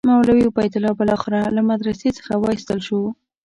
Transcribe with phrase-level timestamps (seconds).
[0.09, 2.99] مولوي عبیدالله بالاخره له مدرسې څخه وایستل شو.